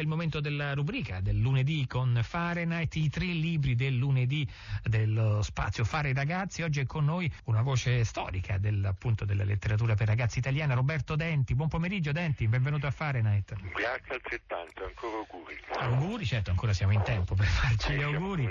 il 0.00 0.06
momento 0.08 0.40
della 0.40 0.74
rubrica 0.74 1.20
del 1.20 1.38
lunedì 1.38 1.86
con 1.86 2.18
Fahrenheit, 2.22 2.94
i 2.96 3.08
tre 3.08 3.24
libri 3.26 3.74
del 3.74 3.96
lunedì 3.96 4.46
dello 4.82 5.42
spazio 5.42 5.84
Fare 5.84 6.12
ragazzi. 6.12 6.62
Oggi 6.62 6.80
è 6.80 6.86
con 6.86 7.04
noi 7.04 7.30
una 7.44 7.62
voce 7.62 8.04
storica 8.04 8.58
del, 8.58 8.84
appunto, 8.84 9.24
della 9.24 9.44
letteratura 9.44 9.94
per 9.94 10.06
ragazzi 10.08 10.38
italiana, 10.38 10.74
Roberto 10.74 11.16
Denti. 11.16 11.54
Buon 11.54 11.68
pomeriggio 11.68 12.12
Denti, 12.12 12.46
benvenuto 12.48 12.86
a 12.86 12.90
Fahrenheit. 12.90 13.54
Grazie 13.54 14.14
altrettanto, 14.14 14.84
ancora 14.84 15.16
auguri. 15.18 15.58
Auguri, 15.78 16.24
certo, 16.26 16.50
ancora 16.50 16.72
siamo 16.72 16.92
in 16.92 17.02
tempo 17.02 17.34
per 17.34 17.46
farci 17.46 17.94
gli 17.94 18.02
auguri. 18.02 18.48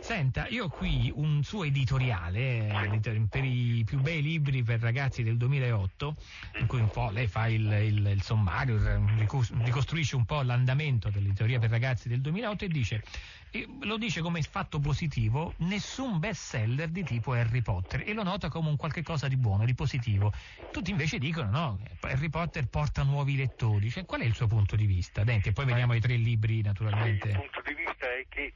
Senta, 0.00 0.46
io 0.48 0.64
ho 0.64 0.68
qui 0.68 1.10
un 1.14 1.42
suo 1.42 1.64
editoriale 1.64 2.68
eh, 2.68 3.00
per 3.30 3.44
i 3.44 3.82
più 3.86 4.00
bei 4.00 4.20
libri 4.20 4.62
per 4.62 4.80
ragazzi 4.80 5.22
del 5.22 5.36
2008, 5.38 6.16
in 6.60 6.66
cui 6.66 6.80
un 6.80 6.90
po' 6.90 7.08
lei 7.10 7.26
fa 7.26 7.46
il, 7.48 7.64
il- 7.72 8.06
il 8.14 8.22
sommario, 8.22 8.78
ricostruisce 9.62 10.16
un 10.16 10.24
po' 10.26 10.42
l'andamento 10.54 11.10
dell'editoria 11.10 11.58
per 11.58 11.70
ragazzi 11.70 12.08
del 12.08 12.20
2008 12.20 12.64
e 12.64 12.68
dice, 12.68 13.02
lo 13.82 13.96
dice 13.98 14.20
come 14.20 14.40
fatto 14.42 14.78
positivo, 14.78 15.54
nessun 15.58 16.18
bestseller 16.18 16.88
di 16.88 17.02
tipo 17.02 17.32
Harry 17.32 17.60
Potter 17.60 18.04
e 18.06 18.12
lo 18.12 18.22
nota 18.22 18.48
come 18.48 18.68
un 18.68 18.76
qualche 18.76 19.02
cosa 19.02 19.26
di 19.28 19.36
buono, 19.36 19.64
di 19.64 19.74
positivo. 19.74 20.32
Tutti 20.70 20.90
invece 20.90 21.18
dicono 21.18 21.50
no, 21.50 21.78
Harry 22.02 22.28
Potter 22.30 22.66
porta 22.68 23.02
nuovi 23.02 23.36
lettori. 23.36 23.90
Cioè, 23.90 24.04
qual 24.04 24.20
è 24.20 24.24
il 24.24 24.34
suo 24.34 24.46
punto 24.46 24.76
di 24.76 24.86
vista? 24.86 25.24
Denti, 25.24 25.48
e 25.48 25.52
poi 25.52 25.66
vediamo 25.66 25.94
i 25.94 26.00
tre 26.00 26.14
libri 26.14 26.58
Il 26.58 26.64
naturalmente. 26.64 27.30
punto 27.32 27.62
di 27.64 27.74
vista 27.74 28.06
è 28.06 28.24
che, 28.28 28.52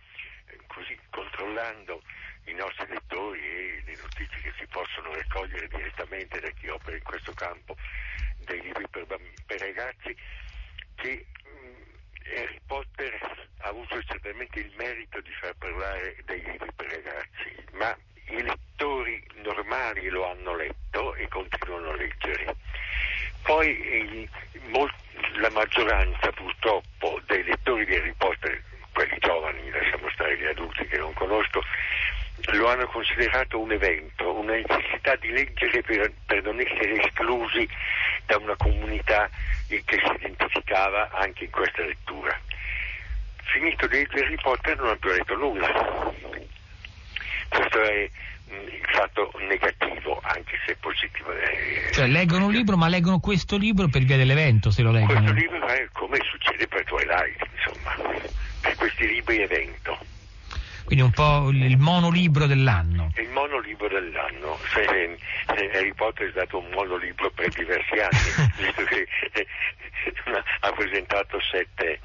così 0.67 0.99
controllando 1.11 2.03
i 2.47 2.55
nostri 2.55 2.87
lettori 2.89 3.41
e 3.41 3.83
le 3.85 3.97
notizie 4.01 4.41
che 4.41 4.53
si 4.59 4.67
possono 4.71 5.13
raccogliere 5.15 5.69
direttamente 5.69 6.41
da 6.41 6.51
chi 6.51 6.69
opera 6.69 6.97
in 6.97 7.03
questo 7.03 7.33
campo 7.35 7.77
dei 8.47 8.63
libri 8.63 8.89
per, 8.89 9.07
bamb- 9.07 9.45
per 9.47 9.61
ragazzi, 9.61 10.17
che 10.97 11.27
Harry 12.37 12.61
Potter 12.67 13.19
ha 13.59 13.69
avuto 13.69 14.03
certamente 14.03 14.61
il 14.61 14.73
merito 14.77 15.21
di 15.21 15.33
far 15.41 15.55
parlare 15.59 16.17
dei 16.25 16.43
libri 16.43 16.71
per 16.77 16.87
ragazzi, 16.87 17.55
ma 17.73 17.97
i 18.29 18.43
lettori 18.43 19.23
normali 19.43 20.09
lo 20.09 20.31
hanno 20.31 20.55
letto 20.55 21.15
e 21.15 21.29
continuano 21.29 21.91
a 21.91 21.97
leggere. 21.97 22.57
Poi 23.43 23.81
eh, 23.81 24.29
mol- 24.69 24.93
la 25.37 25.51
maggioranza 25.51 26.31
purtroppo 26.33 27.21
dei 27.27 27.43
lettori 27.45 27.85
di 27.87 27.95
Harry 27.95 28.15
Potter, 28.17 28.63
quelli 28.93 29.17
giovani, 29.19 29.71
lasciamo 29.71 30.11
stare 30.11 30.37
gli 30.37 30.45
adulti 30.45 30.87
che 30.87 30.99
non 30.99 31.13
conosco, 31.15 31.63
lo 32.53 32.69
hanno 32.69 32.87
considerato 32.87 33.59
un 33.59 33.73
evento, 33.73 34.33
una 34.33 34.55
necessità 34.55 35.17
di 35.17 35.31
leggere 35.31 35.83
per, 35.83 36.13
per 36.27 36.43
non 36.43 36.61
essere 36.61 37.03
esclusi 37.03 37.69
da 38.27 38.37
una 38.39 38.57
comunità 38.57 39.29
eh, 39.69 39.83
che 39.85 39.97
si 39.99 40.15
identificava 40.25 41.11
anche 41.13 41.45
in 41.45 41.51
questa 41.51 41.83
lettura. 41.83 42.39
Finito 43.45 43.87
di 43.87 43.97
leggere 43.97 44.25
Harry 44.27 44.37
Potter 44.41 44.77
non 44.77 44.89
ha 44.91 44.97
più 44.97 45.11
letto 45.11 45.37
nulla. 45.37 45.69
Questo 47.49 47.83
è 47.83 48.11
mh, 48.49 48.53
il 48.55 48.87
fatto 48.93 49.31
negativo, 49.49 50.21
anche 50.23 50.59
se 50.67 50.77
positivo. 50.77 51.33
eh, 51.33 51.91
Cioè, 51.93 52.07
leggono 52.07 52.47
un 52.47 52.53
libro, 52.53 52.77
ma 52.77 52.89
leggono 52.89 53.21
questo 53.21 53.57
libro 53.57 53.89
per 53.89 54.03
via 54.03 54.17
dell'evento, 54.17 54.71
se 54.71 54.83
lo 54.83 54.91
leggono. 54.91 55.21
questo 55.21 55.33
libro 55.33 55.67
è 55.67 55.89
come 55.93 56.19
succede 56.31 56.67
per 56.69 56.85
Twilight, 56.85 57.47
insomma, 57.57 58.21
per 58.61 58.75
questi 58.77 59.07
libri 59.07 59.41
evento. 59.41 59.99
Quindi 60.89 61.05
un 61.05 61.11
po' 61.11 61.51
il 61.51 61.77
monolibro 61.77 62.47
dell'anno. 62.47 63.11
È 63.13 63.21
il 63.21 63.29
monolibro 63.29 63.89
dell'anno. 63.89 64.57
Se, 64.73 65.19
se 65.55 65.71
Harry 65.77 65.93
Potter 65.93 66.29
è 66.29 66.31
stato 66.31 66.61
un 66.61 66.71
monolibro 66.73 67.31
per 67.31 67.51
diversi 67.51 67.93
anni, 67.93 68.49
visto 68.57 68.85
che 68.85 69.07
eh, 69.35 69.47
ha 70.61 70.73
presentato 70.73 71.39
sette, 71.43 72.01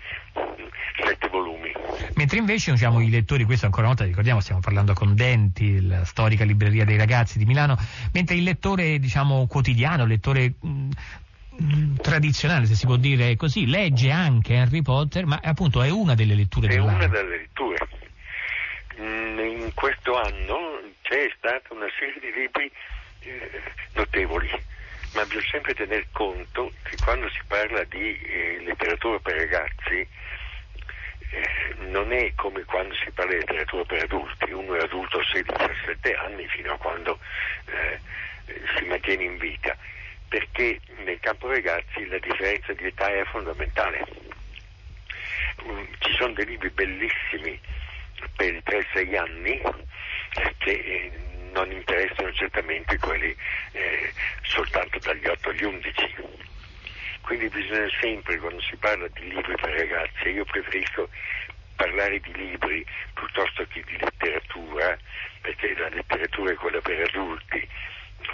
sette 1.01 1.27
volumi. 1.29 1.71
Mentre 2.15 2.39
invece 2.39 2.71
diciamo, 2.71 2.99
i 2.99 3.09
lettori, 3.09 3.45
questo 3.45 3.67
ancora 3.67 3.83
una 3.87 3.93
volta 3.95 4.05
ricordiamo, 4.05 4.41
stiamo 4.41 4.59
parlando 4.59 4.91
con 4.93 5.15
Denti, 5.15 5.79
la 5.87 6.03
storica 6.03 6.43
libreria 6.43 6.83
dei 6.83 6.97
ragazzi 6.97 7.37
di 7.37 7.45
Milano, 7.45 7.77
mentre 8.11 8.35
il 8.35 8.43
lettore 8.43 8.99
diciamo, 8.99 9.47
quotidiano, 9.47 10.03
il 10.03 10.09
lettore 10.09 10.55
mh, 10.59 10.89
mh, 11.57 11.95
tradizionale, 12.01 12.65
se 12.65 12.75
si 12.75 12.85
può 12.85 12.97
dire 12.97 13.37
così, 13.37 13.65
legge 13.65 14.11
anche 14.11 14.57
Harry 14.57 14.81
Potter, 14.81 15.25
ma 15.25 15.39
appunto 15.41 15.81
è 15.81 15.89
una 15.89 16.15
delle 16.15 16.35
letture 16.35 16.67
È 16.67 16.71
dell'anno. 16.71 16.97
una 16.97 17.07
delle 17.07 17.37
letture. 17.37 17.87
In 19.63 19.73
questo 19.75 20.17
anno 20.17 20.81
c'è 21.03 21.31
stata 21.37 21.73
una 21.73 21.87
serie 21.97 22.19
di 22.19 22.33
libri 22.33 22.69
eh, 23.21 23.61
notevoli, 23.93 24.49
ma 25.13 25.23
bisogna 25.23 25.47
sempre 25.51 25.73
tener 25.73 26.05
conto 26.11 26.73
che 26.83 26.97
quando 27.01 27.29
si 27.29 27.39
parla 27.47 27.81
di 27.85 28.21
eh, 28.23 28.61
letteratura 28.65 29.19
per 29.19 29.37
ragazzi 29.37 30.05
eh, 31.29 31.75
non 31.87 32.11
è 32.11 32.33
come 32.35 32.63
quando 32.65 32.93
si 32.95 33.09
parla 33.11 33.31
di 33.31 33.37
letteratura 33.37 33.85
per 33.85 34.03
adulti, 34.03 34.51
uno 34.51 34.75
è 34.75 34.81
adulto 34.81 35.19
a 35.19 35.23
16-17 35.31 36.17
anni 36.17 36.45
fino 36.49 36.73
a 36.73 36.77
quando 36.77 37.17
eh, 37.67 37.99
si 38.77 38.83
mantiene 38.83 39.23
in 39.23 39.37
vita, 39.37 39.77
perché 40.27 40.81
nel 41.05 41.21
campo 41.21 41.47
ragazzi 41.47 42.05
la 42.07 42.19
differenza 42.19 42.73
di 42.73 42.85
età 42.85 43.07
è 43.07 43.23
fondamentale. 43.23 44.05
Mm, 45.63 45.83
Ci 45.99 46.13
sono 46.15 46.33
dei 46.33 46.47
libri 46.47 46.69
bellissimi 46.69 47.57
per 48.35 48.53
i 48.53 48.63
3-6 48.65 49.17
anni 49.17 49.61
che 50.57 50.71
eh, 50.71 51.11
non 51.53 51.71
interessano 51.71 52.31
certamente 52.33 52.97
quelli 52.97 53.35
eh, 53.71 54.11
soltanto 54.41 54.99
dagli 54.99 55.27
8 55.27 55.49
agli 55.49 55.63
11. 55.63 56.15
Quindi 57.21 57.47
bisogna 57.47 57.87
sempre, 58.01 58.37
quando 58.37 58.61
si 58.61 58.75
parla 58.75 59.07
di 59.07 59.29
libri 59.29 59.55
per 59.55 59.71
ragazzi, 59.71 60.29
io 60.29 60.43
preferisco 60.43 61.09
parlare 61.75 62.19
di 62.19 62.33
libri 62.33 62.85
piuttosto 63.13 63.65
che 63.67 63.83
di 63.85 63.97
letteratura, 63.97 64.97
perché 65.41 65.73
la 65.77 65.89
letteratura 65.89 66.51
è 66.51 66.55
quella 66.55 66.81
per 66.81 67.01
adulti. 67.01 67.67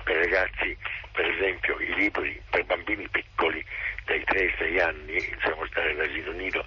Per 0.04 0.16
ragazzi, 0.16 0.78
per 1.12 1.26
esempio, 1.26 1.80
i 1.80 1.94
libri 1.96 2.42
per 2.50 2.64
bambini 2.66 3.08
piccoli 3.10 3.64
dai 4.06 4.24
3 4.24 4.40
ai 4.40 4.54
6 4.58 4.80
anni, 4.80 5.36
siamo 5.42 5.66
stati 5.68 5.90
all'asilo 5.90 6.32
nido, 6.34 6.66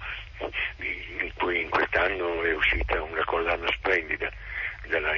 in 0.77 1.31
cui 1.35 1.61
in 1.61 1.69
quest'anno 1.69 2.43
è 2.43 2.53
uscita 2.53 3.01
una 3.01 3.23
collana 3.25 3.67
splendida 3.71 4.31
della, 4.87 5.13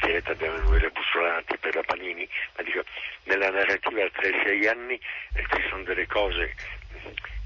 diretta 0.00 0.34
da 0.34 0.46
Emanuele 0.46 0.90
Bussolati 0.90 1.56
per 1.58 1.74
la 1.74 1.82
Panini, 1.82 2.28
ma 2.56 2.62
dico, 2.62 2.82
nella 3.24 3.50
narrativa 3.50 4.02
a 4.02 4.10
3-6 4.20 4.68
anni 4.68 5.00
eh, 5.34 5.44
ci 5.54 5.68
sono 5.68 5.82
delle 5.84 6.06
cose, 6.06 6.54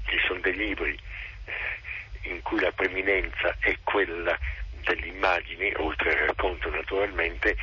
ci 0.07 0.19
sono 0.25 0.39
dei 0.39 0.55
libri 0.55 0.97
eh, 1.45 2.29
in 2.29 2.41
cui 2.41 2.59
la 2.59 2.71
preminenza 2.71 3.55
è 3.59 3.77
quella 3.83 4.37
dell'immagine, 4.83 5.73
oltre 5.77 6.11
al 6.11 6.27
racconto 6.27 6.69
naturalmente, 6.69 7.55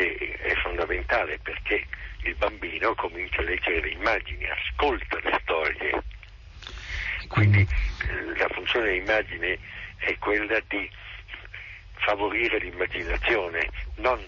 che 0.00 0.38
è 0.40 0.54
fondamentale 0.56 1.38
perché 1.42 1.84
il 2.22 2.34
bambino 2.36 2.94
comincia 2.94 3.40
a 3.40 3.44
leggere 3.44 3.80
le 3.80 3.90
immagini, 3.90 4.46
ascolta 4.46 5.18
le 5.22 5.38
storie. 5.42 6.02
Quindi 7.28 7.60
eh, 7.60 8.38
la 8.38 8.48
funzione 8.48 8.86
dell'immagine 8.86 9.58
è 9.98 10.16
quella 10.18 10.60
di 10.68 10.90
favorire 11.96 12.58
l'immaginazione, 12.58 13.68
non 13.96 14.18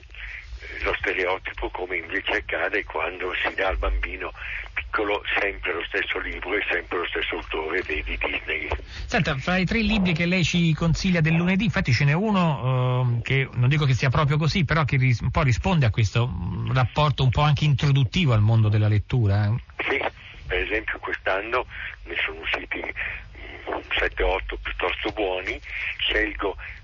lo 0.82 0.94
stereotipo 0.98 1.70
come 1.70 1.96
invece 1.96 2.32
accade 2.32 2.84
quando 2.84 3.32
si 3.42 3.54
dà 3.54 3.68
al 3.68 3.78
bambino 3.78 4.32
piccolo 4.74 5.22
sempre 5.38 5.72
lo 5.72 5.84
stesso 5.84 6.18
libro 6.18 6.54
e 6.54 6.64
sempre 6.70 6.98
lo 6.98 7.06
stesso 7.06 7.36
autore 7.36 7.82
dei 7.82 8.02
di 8.02 8.18
Disney. 8.18 8.68
Senta, 9.06 9.36
fra 9.36 9.56
i 9.56 9.64
tre 9.64 9.80
libri 9.80 10.12
che 10.12 10.26
lei 10.26 10.44
ci 10.44 10.72
consiglia 10.74 11.20
del 11.20 11.34
lunedì, 11.34 11.64
infatti 11.64 11.92
ce 11.92 12.04
n'è 12.04 12.12
uno 12.12 13.02
ehm, 13.02 13.22
che 13.22 13.48
non 13.54 13.68
dico 13.68 13.84
che 13.84 13.94
sia 13.94 14.10
proprio 14.10 14.36
così, 14.36 14.64
però 14.64 14.84
che 14.84 14.96
ris- 14.96 15.20
un 15.20 15.30
po' 15.30 15.42
risponde 15.42 15.86
a 15.86 15.90
questo 15.90 16.26
mm, 16.26 16.72
rapporto 16.72 17.22
un 17.22 17.30
po' 17.30 17.42
anche 17.42 17.64
introduttivo 17.64 18.32
al 18.32 18.40
mondo 18.40 18.68
della 18.68 18.88
lettura. 18.88 19.46
eh. 19.46 19.84
Sì, 19.88 19.98
per 20.46 20.58
esempio 20.58 20.98
quest'anno 20.98 21.66
ne 22.04 22.16
sono 22.24 22.40
usciti 22.40 22.80
7-8 23.98 24.56
piuttosto 24.62 25.10
buoni, 25.12 25.60
scelgo 25.98 26.56
mm, 26.56 26.81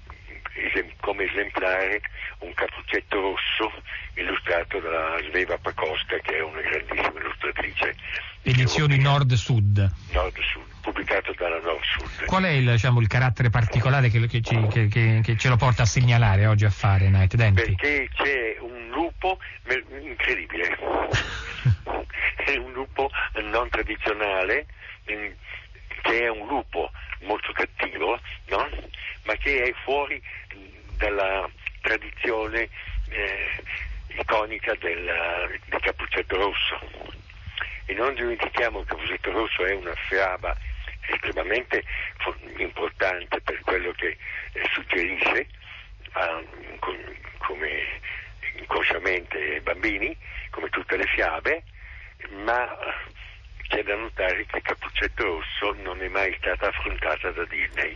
come 1.00 1.24
esemplare 1.24 2.00
un 2.40 2.52
cappuccetto 2.54 3.20
rosso 3.20 3.72
illustrato 4.14 4.78
da 4.80 5.16
Sveva 5.28 5.56
Pakowska 5.58 6.18
che 6.18 6.36
è 6.36 6.42
una 6.42 6.60
grandissima 6.60 7.12
illustratrice. 7.20 7.94
Edizioni 8.42 8.94
europea, 8.94 9.12
Nord-Sud. 9.12 9.90
Nord-Sud, 10.12 10.62
pubblicato 10.80 11.34
dalla 11.36 11.60
Nord-Sud. 11.60 12.24
Qual 12.26 12.44
è 12.44 12.50
il, 12.50 12.70
diciamo, 12.70 13.00
il 13.00 13.06
carattere 13.08 13.50
particolare 13.50 14.08
che, 14.08 14.26
che 14.26 14.40
ci- 14.40 14.66
che- 14.68 14.88
che- 14.88 15.36
ce 15.36 15.48
lo 15.48 15.56
porta 15.56 15.82
a 15.82 15.86
segnalare 15.86 16.46
oggi 16.46 16.64
a 16.64 16.70
fare 16.70 17.08
Night 17.08 17.34
Denti? 17.34 17.62
Perché 17.62 18.08
c'è 18.14 18.56
un 18.60 18.88
lupo 18.90 19.38
incredibile, 20.02 20.76
è 22.36 22.56
un 22.56 22.72
lupo 22.72 23.10
non 23.42 23.68
tradizionale, 23.68 24.66
che 25.04 26.20
è 26.20 26.28
un 26.28 26.46
lupo 26.46 26.90
molto 27.22 27.52
cattivo, 27.52 28.18
no? 28.46 28.68
ma 29.24 29.34
che 29.34 29.62
è 29.62 29.72
fuori 29.84 30.20
dalla 30.98 31.48
tradizione 31.80 32.68
eh, 33.08 33.62
iconica 34.08 34.74
del, 34.74 35.58
del 35.64 35.80
Cappuccetto 35.80 36.36
Rosso. 36.36 36.78
E 37.86 37.94
non 37.94 38.14
dimentichiamo 38.14 38.82
che 38.82 38.82
il 38.82 38.88
Cappuccetto 38.88 39.30
Rosso 39.32 39.64
è 39.64 39.74
una 39.74 39.94
fiaba 39.94 40.54
estremamente 41.06 41.82
fo- 42.18 42.36
volte 43.98 44.16
eh, 44.52 44.68
suggerisce 44.72 45.46
a, 46.12 46.42
con, 46.78 47.16
come 47.38 48.00
inconsciamente 48.56 49.36
ai 49.36 49.60
bambini, 49.60 50.16
come 50.50 50.68
tutte 50.70 50.96
le 50.96 51.06
fiabe, 51.06 51.62
ma 52.30 52.76
c'è 53.68 53.82
da 53.82 53.94
notare 53.96 54.46
che 54.46 54.62
Cappuccetto 54.62 55.24
Rosso 55.24 55.74
non 55.82 56.00
è 56.02 56.08
mai 56.08 56.34
stata 56.38 56.68
affrontata 56.68 57.30
da 57.30 57.44
Disney. 57.44 57.94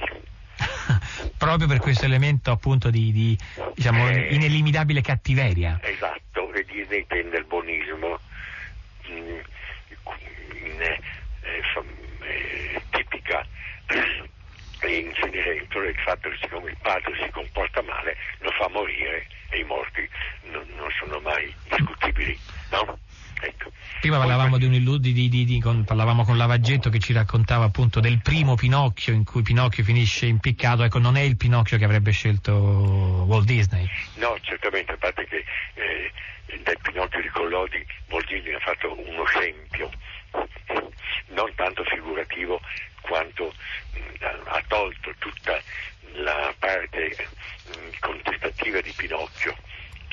Proprio 1.36 1.66
per 1.66 1.78
questo 1.78 2.04
elemento 2.04 2.50
appunto 2.50 2.90
di, 2.90 3.12
di 3.12 3.38
diciamo, 3.74 4.08
eh, 4.08 4.34
ineliminabile 4.34 5.00
cattiveria. 5.00 5.78
Esatto, 5.82 6.52
e 6.52 6.64
Disney 6.64 7.06
tende 7.06 7.38
al 7.38 7.44
buonismo 7.44 8.18
in, 9.06 9.42
in, 10.64 10.80
eh, 10.80 11.00
eh, 12.20 12.82
tipica 12.90 13.46
e 14.80 14.96
in 14.96 15.14
Cenerentola 15.14 15.88
il 15.88 15.96
fatto 15.96 16.28
che 16.28 16.36
siccome 16.40 16.70
il 16.70 16.76
padre 16.82 17.14
si 17.22 17.30
comporta 17.30 17.82
male 17.82 18.16
lo 18.38 18.50
fa 18.50 18.68
morire 18.68 19.26
e 19.50 19.58
i 19.58 19.64
morti 19.64 20.08
non, 20.50 20.66
non 20.76 20.88
sono 20.98 21.20
mai 21.20 21.54
discutibili. 21.68 22.38
No? 22.70 22.98
Ecco. 23.44 23.72
Prima 24.00 24.18
parlavamo 24.18 24.56
di 24.56 24.66
un 24.66 24.74
illudi, 24.74 25.12
di, 25.12 25.28
di, 25.28 25.44
di, 25.44 25.60
con, 25.60 25.82
parlavamo 25.82 26.24
con 26.24 26.36
Lavaggetto 26.36 26.90
che 26.90 27.00
ci 27.00 27.12
raccontava 27.12 27.64
appunto 27.64 27.98
del 27.98 28.20
primo 28.22 28.54
Pinocchio 28.54 29.12
in 29.12 29.24
cui 29.24 29.42
Pinocchio 29.42 29.82
finisce 29.82 30.26
impiccato, 30.26 30.84
ecco 30.84 30.98
non 30.98 31.16
è 31.16 31.22
il 31.22 31.36
Pinocchio 31.36 31.76
che 31.76 31.84
avrebbe 31.84 32.12
scelto 32.12 32.52
Walt 32.52 33.44
Disney. 33.44 33.88
No, 34.14 34.38
certamente, 34.42 34.92
a 34.92 34.96
parte 34.96 35.26
che 35.26 35.44
eh, 35.74 36.12
del 36.62 36.78
Pinocchio 36.82 37.20
di 37.20 37.28
Collodi 37.28 37.84
Walt 38.10 38.26
Disney 38.28 38.54
ha 38.54 38.60
fatto 38.60 38.96
uno 38.96 39.24
scempio, 39.24 39.90
non 41.34 41.52
tanto 41.56 41.82
figurativo 41.82 42.60
quanto 43.00 43.52
mh, 43.94 44.24
ha 44.44 44.62
tolto 44.68 45.12
tutta 45.18 45.60
la 46.14 46.54
parte 46.60 47.16
mh, 47.66 47.98
contestativa 47.98 48.80
di 48.80 48.92
Pinocchio 48.96 49.56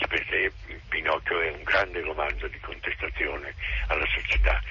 perché 0.07 0.51
Pinocchio 0.87 1.38
è 1.50 1.51
un 1.51 1.63
grande 1.63 2.01
romanzo 2.01 2.48
di 2.48 2.60
contestazione 2.60 3.54
alla 3.88 4.06
società 4.07 4.62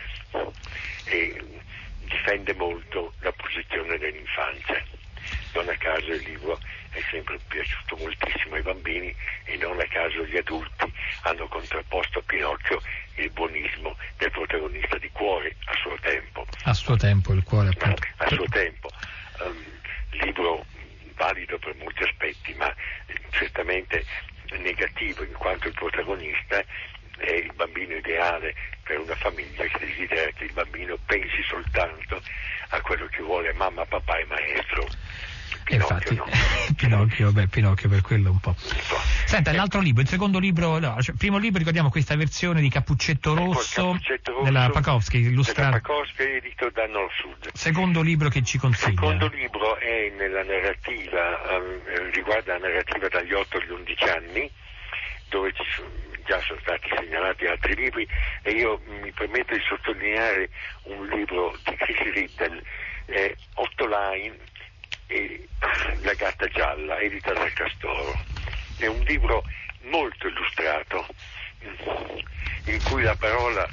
e 1.04 1.44
difende 2.04 2.54
molto 2.54 3.12
la 3.20 3.32
posizione 3.32 3.98
dell'infanzia. 3.98 4.82
Non 5.54 5.68
a 5.68 5.76
caso 5.76 6.12
il 6.12 6.22
libro 6.22 6.58
è 6.90 7.00
sempre 7.10 7.38
piaciuto 7.48 7.96
moltissimo 7.96 8.54
ai 8.54 8.62
bambini 8.62 9.14
e 9.44 9.56
non 9.56 9.78
a 9.78 9.86
caso 9.86 10.24
gli 10.24 10.36
adulti 10.36 10.92
hanno 11.22 11.46
contrapposto 11.48 12.20
a 12.20 12.22
Pinocchio 12.22 12.80
il 13.16 13.30
buonismo 13.30 13.96
del 14.16 14.30
protagonista 14.30 14.96
di 14.98 15.10
cuore 15.10 15.54
a 15.64 15.74
suo 15.82 15.96
tempo. 16.00 16.46
A 16.64 16.74
suo 16.74 16.96
tempo 16.96 17.32
il 17.32 17.42
cuore 17.42 17.70
appunto. 17.70 18.02
A 18.16 18.28
suo 18.28 18.46
tempo. 18.48 18.88
Um, 19.40 19.64
libro 20.10 20.64
valido 21.14 21.58
per 21.58 21.74
molti 21.76 22.04
aspetti, 22.04 22.54
ma 22.54 22.72
certamente 23.30 24.04
negativo 24.56 25.24
in 25.24 25.32
quanto 25.34 25.68
il 25.68 25.74
protagonista 25.74 26.64
è 27.18 27.32
il 27.32 27.52
bambino 27.54 27.94
ideale 27.94 28.54
per 28.84 28.98
una 29.00 29.16
famiglia 29.16 29.64
che 29.64 29.78
desidera 29.78 30.30
che 30.32 30.44
il 30.44 30.52
bambino 30.52 30.96
pensi 31.04 31.42
soltanto 31.42 32.22
a 32.70 32.80
quello 32.80 33.06
che 33.06 33.22
vuole 33.22 33.52
mamma, 33.54 33.84
papà 33.84 34.18
e 34.18 34.24
maestro. 34.26 34.86
Pinocchio, 35.64 35.96
Infatti, 35.96 36.14
no. 36.14 36.24
Pinocchio, 36.76 37.32
beh, 37.32 37.46
Pinocchio 37.48 37.88
per 37.88 38.00
quello 38.02 38.30
un 38.30 38.40
po'. 38.40 38.54
Senta, 39.24 39.52
l'altro 39.52 39.80
libro, 39.80 40.02
il 40.02 40.08
secondo 40.08 40.38
libro, 40.38 40.78
no, 40.78 41.00
cioè, 41.02 41.14
primo 41.14 41.38
libro 41.38 41.58
ricordiamo 41.58 41.90
questa 41.90 42.16
versione 42.16 42.60
di 42.60 42.68
Cappuccetto 42.70 43.34
Rosso, 43.34 43.92
Cappuccetto 43.92 44.32
Rosso 44.32 44.44
della 44.44 44.70
Pakowski, 44.70 45.18
illustrato. 45.18 45.80
Pakowski 45.80 46.22
edito 46.22 46.70
da 46.70 46.86
Nord 46.86 47.10
Sud. 47.12 47.50
Secondo 47.52 48.02
libro 48.02 48.28
che 48.28 48.42
ci 48.42 48.58
consiglia. 48.58 48.90
Il 48.90 48.98
secondo 48.98 49.28
libro 49.28 49.76
è 49.78 50.12
nella 50.16 50.42
narrativa, 50.42 51.40
um, 51.56 52.10
riguarda 52.12 52.54
la 52.54 52.68
narrativa 52.68 53.08
dagli 53.08 53.32
8 53.32 53.56
agli 53.58 53.70
11 53.70 54.04
anni, 54.04 54.50
dove 55.28 55.52
ci 55.52 55.62
sono, 55.74 55.88
già 56.24 56.40
sono 56.40 56.58
stati 56.60 56.88
segnalati 56.96 57.46
altri 57.46 57.74
libri 57.74 58.06
e 58.42 58.50
io 58.52 58.80
mi 59.02 59.12
permetto 59.12 59.54
di 59.54 59.62
sottolineare 59.66 60.50
un 60.84 61.06
libro 61.06 61.56
di 61.64 61.76
Chris 61.76 62.12
Riddle, 62.12 62.62
eh, 63.06 63.36
Otto 63.54 63.86
Line 63.86 64.36
e 65.08 65.48
La 66.02 66.14
gatta 66.14 66.46
gialla, 66.48 66.98
edita 67.00 67.32
dal 67.32 67.52
Castoro. 67.52 68.16
È 68.76 68.86
un 68.86 69.00
libro 69.00 69.44
molto 69.82 70.28
illustrato, 70.28 71.06
in 72.64 72.80
cui 72.84 73.02
la 73.02 73.16
parola 73.16 73.66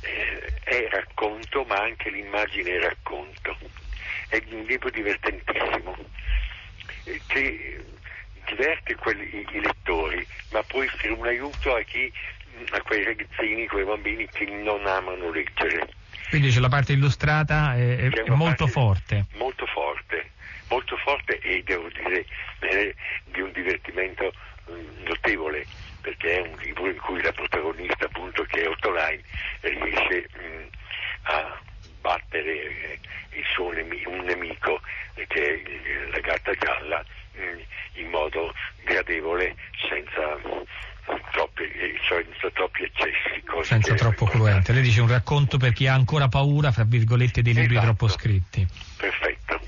eh, 0.00 0.52
è 0.64 0.88
racconto, 0.90 1.64
ma 1.64 1.76
anche 1.76 2.10
l'immagine 2.10 2.76
è 2.76 2.80
racconto. 2.80 3.56
È 4.28 4.42
un 4.50 4.64
libro 4.64 4.90
divertentissimo, 4.90 5.96
eh, 7.04 7.20
che 7.26 7.84
diverte 8.46 8.94
quelli, 8.96 9.46
i 9.50 9.60
lettori, 9.60 10.26
ma 10.50 10.62
può 10.64 10.82
essere 10.82 11.12
un 11.12 11.26
aiuto 11.26 11.74
a, 11.74 11.80
chi, 11.82 12.12
a 12.70 12.82
quei 12.82 13.04
ragazzini, 13.04 13.66
quei 13.68 13.84
bambini 13.84 14.28
che 14.28 14.44
non 14.46 14.86
amano 14.86 15.30
leggere. 15.30 15.88
Quindi 16.28 16.50
c'è 16.50 16.60
la 16.60 16.68
parte 16.68 16.92
illustrata 16.92 17.74
è, 17.76 17.96
è 18.10 18.30
molto 18.30 18.66
forte. 18.66 19.26
Molto 19.34 19.66
forte, 19.66 20.30
molto 20.68 20.96
forte 20.96 21.38
e 21.38 21.62
devo 21.64 21.88
dire 21.88 22.24
eh, 22.60 22.94
di 23.24 23.40
un 23.40 23.52
divertimento 23.52 24.32
mh, 24.66 24.72
mm, 24.72 25.04
notevole, 25.04 25.66
perché 26.00 26.36
è 26.36 26.40
un 26.40 26.56
libro 26.58 26.88
in 26.88 26.98
cui 26.98 27.22
la 27.22 27.32
protagonista, 27.32 28.06
appunto, 28.06 28.44
che 28.44 28.62
è 28.62 28.68
Ottolai, 28.68 29.22
riesce 29.60 30.28
mh, 30.34 30.44
mm, 30.44 30.66
a 31.22 31.60
battere 32.00 32.52
eh, 32.52 32.98
suo 33.54 33.72
nemico, 33.72 34.10
un 34.10 34.24
nemico 34.24 34.80
che 35.14 35.24
è 35.24 36.10
la 36.10 36.20
gatta 36.20 36.52
gialla 36.54 37.04
in 37.94 38.08
modo 38.08 38.52
gradevole 38.84 39.54
senza 39.88 40.38
troppi, 41.32 41.62
senza 42.08 42.50
troppi 42.52 42.82
eccessi. 42.82 43.42
Senza 43.62 43.94
troppo 43.94 44.26
cruente. 44.26 44.72
Lei 44.72 44.82
dice 44.82 45.00
un 45.00 45.08
racconto 45.08 45.56
per 45.58 45.72
chi 45.72 45.86
ha 45.86 45.94
ancora 45.94 46.28
paura, 46.28 46.72
fra 46.72 46.84
virgolette, 46.84 47.42
dei 47.42 47.54
libri 47.54 47.76
esatto. 47.76 47.86
troppo 47.86 48.08
scritti. 48.08 48.66
Perfetto. 48.96 49.60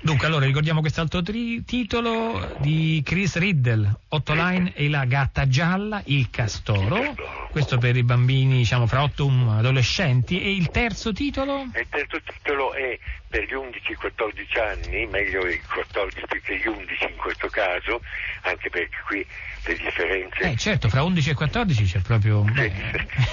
Dunque, 0.00 0.26
allora 0.26 0.46
ricordiamo 0.46 0.80
quest'altro 0.80 1.22
tri- 1.22 1.64
titolo 1.64 2.54
di 2.58 3.02
Chris 3.04 3.36
Riddle, 3.36 3.92
Otto 4.08 4.32
Line 4.32 4.72
e 4.74 4.88
la 4.88 5.04
gatta 5.04 5.48
gialla, 5.48 6.00
il 6.06 6.30
castoro. 6.30 7.14
Questo 7.58 7.78
per 7.78 7.96
i 7.96 8.04
bambini, 8.04 8.58
diciamo, 8.58 8.86
fra 8.86 9.02
8 9.02 9.26
e 9.26 9.58
adolescenti. 9.58 10.40
E 10.40 10.52
il 10.54 10.70
terzo 10.70 11.12
titolo? 11.12 11.66
Il 11.74 11.86
terzo 11.90 12.20
titolo 12.22 12.72
è 12.72 12.96
per 13.26 13.42
gli 13.48 13.52
11-14 13.52 14.60
anni, 14.60 15.06
meglio 15.06 15.44
i 15.44 15.60
14 15.62 16.24
che 16.40 16.56
gli 16.56 16.68
11 16.68 17.02
in 17.02 17.16
questo 17.16 17.48
caso, 17.48 18.00
anche 18.42 18.70
perché 18.70 18.96
qui 19.04 19.26
le 19.64 19.74
differenze... 19.74 20.38
Eh 20.38 20.56
certo, 20.56 20.88
fra 20.88 21.02
11 21.02 21.30
e 21.30 21.34
14 21.34 21.84
c'è 21.84 21.98
proprio 21.98 22.42
beh, 22.42 22.72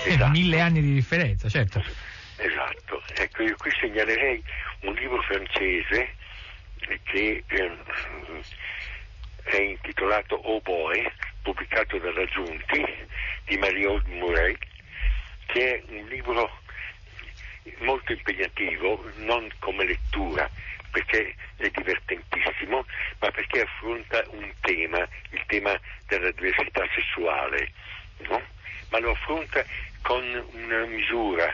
esatto. 0.05 0.31
mille 0.31 0.59
anni 0.59 0.81
di 0.81 0.93
differenza, 0.93 1.47
certo. 1.47 1.83
Esatto, 2.37 3.03
ecco 3.13 3.43
io 3.43 3.55
qui 3.57 3.69
segnalerei 3.79 4.43
un 4.81 4.93
libro 4.95 5.21
francese 5.21 6.15
che 7.03 7.43
eh, 7.45 7.77
è 9.43 9.57
intitolato 9.57 10.33
Oh 10.33 10.59
Boy, 10.61 11.07
pubblicato 11.43 11.99
dalla 11.99 12.25
Giunti 12.25 12.83
di 13.45 13.57
Mario 13.57 14.01
Murray, 14.07 14.57
che 15.47 15.75
è 15.75 15.83
un 15.89 16.07
libro 16.07 16.59
molto 17.79 18.11
impegnativo, 18.11 19.03
non 19.17 19.49
come 19.59 19.85
lettura, 19.85 20.49
perché 20.91 21.35
è 21.57 21.69
divertentissimo, 21.69 22.85
ma 23.19 23.31
perché 23.31 23.61
affronta 23.61 24.23
un 24.29 24.51
tema, 24.61 25.07
il 25.31 25.43
tema 25.47 25.79
della 26.07 26.31
diversità 26.31 26.87
sessuale, 26.93 27.71
no? 28.27 28.41
ma 28.89 28.99
lo 28.99 29.11
affronta 29.11 29.63
con 30.01 30.23
una 30.53 30.85
misura, 30.85 31.53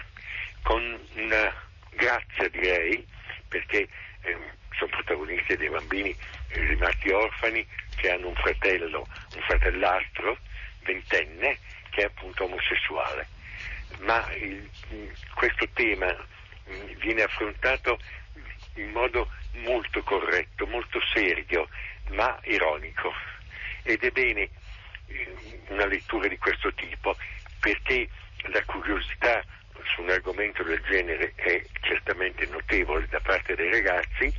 con 0.64 1.00
una 1.16 1.54
grazia 1.92 2.48
direi, 2.50 3.06
perché 3.48 3.88
eh, 4.22 4.38
sono 4.78 4.92
protagonisti 4.92 5.58
dei 5.58 5.70
bambini 5.70 6.16
rimasti 6.50 7.10
orfani 7.10 7.66
che 7.96 8.12
hanno 8.12 8.30
un 8.30 8.36
fratello, 8.36 9.08
un 9.36 9.42
fratellastro 9.42 10.38
ventenne 10.84 11.58
che 11.92 12.02
è 12.02 12.06
appunto 12.06 12.46
omosessuale. 12.46 13.28
Ma 14.00 14.28
il, 14.34 14.68
questo 15.36 15.68
tema 15.74 16.08
mm, 16.70 17.00
viene 17.00 17.22
affrontato 17.22 18.00
in 18.76 18.90
modo 18.90 19.30
molto 19.64 20.02
corretto, 20.02 20.66
molto 20.66 21.00
serio, 21.14 21.68
ma 22.10 22.40
ironico. 22.44 23.14
Ed 23.84 24.04
è 24.04 24.10
bene 24.10 24.50
eh, 25.08 25.62
una 25.68 25.86
lettura 25.86 26.28
di 26.28 26.38
questo 26.38 26.74
tipo 26.74 27.16
perché 27.60 28.10
la 28.50 28.64
curiosità 28.66 29.44
su 29.94 30.02
un 30.02 30.10
argomento 30.10 30.64
del 30.64 30.82
genere 30.82 31.34
è 31.36 31.64
certamente 31.82 32.46
notevole 32.48 33.08
da 33.08 33.20
parte 33.20 33.56
dei 33.56 33.70
ragazzi 33.70 34.34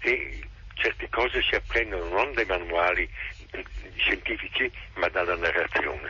e 0.00 0.40
certe 0.74 1.08
cose 1.08 1.42
si 1.42 1.54
apprendono 1.54 2.08
non 2.08 2.32
dai 2.34 2.44
manuali 2.44 3.08
scientifici 3.96 4.70
ma 4.94 5.08
dalla 5.08 5.36
narrazione. 5.36 6.08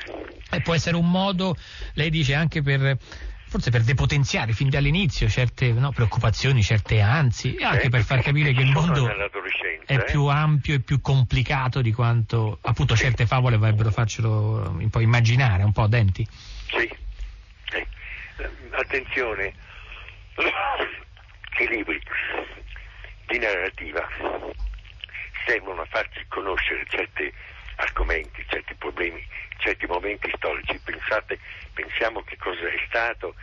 E 0.50 0.60
può 0.60 0.74
essere 0.74 0.96
un 0.96 1.10
modo, 1.10 1.56
lei 1.94 2.10
dice 2.10 2.34
anche 2.34 2.62
per 2.62 2.98
forse 3.48 3.70
per 3.70 3.82
depotenziare 3.82 4.52
fin 4.52 4.68
dall'inizio 4.68 5.28
certe 5.28 5.72
no, 5.72 5.92
preoccupazioni, 5.92 6.62
certe 6.62 7.00
ansi, 7.00 7.54
e 7.54 7.64
anche 7.64 7.88
per 7.88 8.02
far 8.02 8.20
capire 8.20 8.52
che 8.52 8.60
il 8.60 8.70
mondo 8.70 9.08
è 9.86 9.94
eh? 9.94 10.04
più 10.04 10.26
ampio 10.26 10.74
e 10.74 10.80
più 10.80 11.00
complicato 11.00 11.80
di 11.80 11.92
quanto 11.92 12.58
appunto 12.62 12.96
certe 12.96 13.26
favole 13.26 13.56
vorrebbero 13.56 13.90
farcelo 13.90 14.74
un 14.76 14.90
po' 14.90 15.00
immaginare, 15.00 15.62
un 15.62 15.72
po' 15.72 15.86
denti. 15.86 16.26
Sì, 16.68 16.90
sì. 17.70 17.86
attenzione, 18.72 19.54
i 21.60 21.68
libri 21.68 22.00
di 23.28 23.38
narrativa 23.38 24.06
servono 25.46 25.82
a 25.82 25.86
farci 25.86 26.24
conoscere 26.28 26.84
certi 26.88 27.32
argomenti, 27.76 28.44
certi 28.48 28.74
problemi, 28.74 29.24
certi 29.58 29.86
momenti 29.86 30.30
storici. 30.34 30.78
Pensate, 30.84 31.38
pensiamo 31.72 32.22
che 32.22 32.36
cosa 32.36 32.66
è 32.66 32.84
stato 32.86 33.34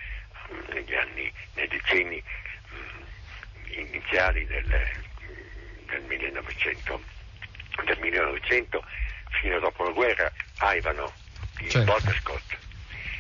mm, 0.52 0.74
negli 0.74 0.94
anni, 0.94 1.32
nei 1.56 1.68
decenni 1.68 2.22
mm, 2.22 3.80
iniziali 3.80 4.46
del, 4.46 4.88
del, 5.88 6.02
1900, 6.02 7.02
del 7.86 8.00
1900 8.00 8.86
fino 9.42 9.60
dopo 9.60 9.84
la 9.84 9.92
guerra, 9.92 10.32
Ivano, 10.62 11.12
di 11.58 11.70
Certo. 11.70 11.90
Walter 11.90 12.16
Scott. 12.20 12.58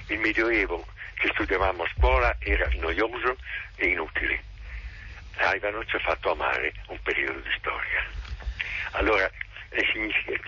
Il 0.08 0.20
Medioevo 0.20 0.86
che 1.16 1.30
studiavamo 1.30 1.84
a 1.84 1.90
scuola 1.96 2.36
era 2.40 2.68
noioso 2.74 3.38
e 3.76 3.88
inutile. 3.88 4.44
Ivano 5.56 5.86
ci 5.86 5.96
ha 5.96 6.00
fatto 6.00 6.32
amare 6.32 6.74
un 6.88 7.00
periodo 7.02 7.40
di 7.40 7.50
storia. 7.58 8.23
Allora, 8.94 9.30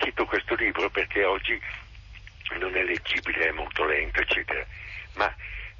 cito 0.02 0.24
questo 0.24 0.54
libro 0.54 0.88
perché 0.90 1.24
oggi 1.24 1.60
non 2.58 2.74
è 2.76 2.82
leggibile, 2.82 3.48
è 3.48 3.52
molto 3.52 3.84
lento, 3.84 4.20
eccetera, 4.20 4.64
ma 5.14 5.34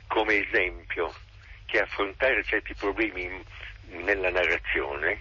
come 0.08 0.46
esempio 0.46 1.12
che 1.66 1.80
affrontare 1.80 2.42
certi 2.44 2.74
problemi 2.74 3.42
nella 3.88 4.30
narrazione, 4.30 5.18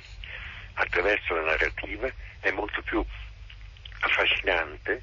attraverso 0.73 1.35
la 1.35 1.43
narrativa, 1.43 2.09
è 2.39 2.51
molto 2.51 2.81
più 2.81 3.03
affascinante 3.99 5.01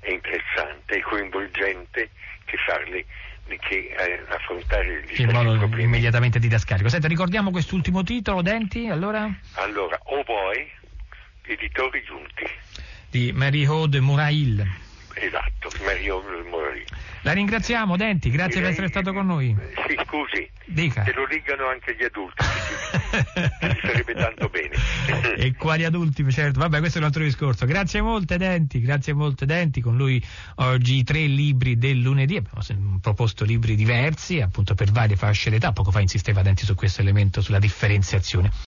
e 0.00 0.12
interessante 0.12 0.94
e 0.96 1.00
coinvolgente 1.02 2.10
che 2.44 2.56
farli 2.66 3.04
che 3.58 3.92
eh, 3.98 4.22
affrontare 4.28 5.02
gli 5.02 5.20
in 5.20 5.30
modo 5.30 5.58
problemi. 5.58 5.82
immediatamente 5.82 6.38
didascalico. 6.38 6.88
Senta, 6.88 7.08
ricordiamo 7.08 7.50
quest'ultimo 7.50 8.04
titolo, 8.04 8.42
Denti, 8.42 8.86
allora? 8.86 9.28
Allora, 9.54 9.98
O 10.04 10.22
Boy, 10.22 10.70
editori 11.52 12.02
giunti. 12.04 12.44
Di 13.10 13.32
Marie-Aude 13.32 14.00
Murail. 14.00 14.88
Esatto, 15.14 15.70
Mario 15.84 16.22
Morari. 16.48 16.84
La 17.22 17.32
ringraziamo, 17.32 17.96
Denti, 17.96 18.30
grazie 18.30 18.60
per 18.60 18.70
essere 18.70 18.88
stato 18.88 19.12
con 19.12 19.26
noi. 19.26 19.54
Sì, 19.86 19.98
scusi, 20.06 20.48
Dica. 20.64 21.02
che 21.02 21.12
lo 21.12 21.26
leggano 21.26 21.66
anche 21.66 21.94
gli 21.94 22.04
adulti, 22.04 22.42
ci 23.74 23.80
sarebbe 23.82 24.14
tanto 24.14 24.48
bene. 24.48 24.74
e 25.36 25.54
quali 25.54 25.84
adulti, 25.84 26.28
certo. 26.30 26.60
Vabbè, 26.60 26.78
questo 26.78 26.96
è 26.96 27.00
un 27.00 27.06
altro 27.08 27.22
discorso. 27.22 27.66
Grazie 27.66 28.00
molte, 28.00 28.38
Denti, 28.38 28.80
grazie 28.80 29.12
molte, 29.12 29.44
Denti. 29.44 29.82
Con 29.82 29.96
lui 29.96 30.24
oggi 30.56 30.96
i 30.96 31.04
tre 31.04 31.26
libri 31.26 31.76
del 31.76 31.98
lunedì. 31.98 32.36
Abbiamo 32.36 32.98
proposto 33.02 33.44
libri 33.44 33.74
diversi, 33.74 34.40
appunto 34.40 34.74
per 34.74 34.90
varie 34.90 35.16
fasce 35.16 35.50
d'età. 35.50 35.72
Poco 35.72 35.90
fa 35.90 36.00
insisteva 36.00 36.40
Denti 36.40 36.64
su 36.64 36.74
questo 36.74 37.02
elemento, 37.02 37.42
sulla 37.42 37.58
differenziazione. 37.58 38.50